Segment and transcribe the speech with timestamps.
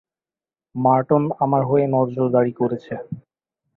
[0.75, 2.93] মার্টন আমার হয়ে নজরদারি করছে।